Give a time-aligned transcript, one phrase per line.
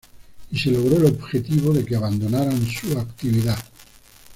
[0.51, 3.63] Y se logró el objetivo de que abandonaran su actividad.